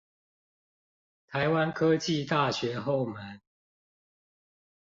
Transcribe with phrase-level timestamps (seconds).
[1.31, 3.39] 臺灣科技大學後門